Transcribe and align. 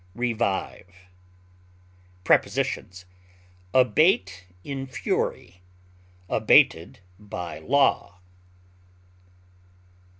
develop, 0.17 0.91
Prepositions: 2.23 3.05
Abate 3.71 4.47
in 4.63 4.87
fury; 4.87 5.61
abated 6.27 7.01
by 7.19 7.59
law. 7.59 8.19